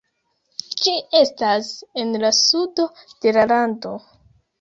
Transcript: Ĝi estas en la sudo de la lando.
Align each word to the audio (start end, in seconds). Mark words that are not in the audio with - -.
Ĝi 0.85 0.93
estas 1.19 1.69
en 2.03 2.15
la 2.23 2.31
sudo 2.37 2.87
de 3.27 3.35
la 3.37 3.45
lando. 3.53 3.93